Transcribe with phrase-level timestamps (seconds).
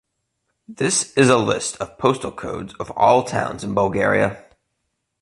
[0.67, 4.43] This is a list of postal codes of all towns in Bulgaria.